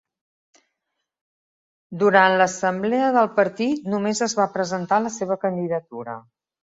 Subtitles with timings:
[2.03, 6.17] Durant l'assemblea del partit només es va presentar la seva candidatura.